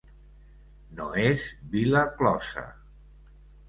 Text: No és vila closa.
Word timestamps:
No 1.01 1.11
és 1.27 1.45
vila 1.77 2.05
closa. 2.19 2.69